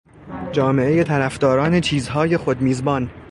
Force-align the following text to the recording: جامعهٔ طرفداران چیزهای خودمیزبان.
جامعهٔ 0.53 1.03
طرفداران 1.03 1.81
چیزهای 1.81 2.37
خودمیزبان. 2.37 3.11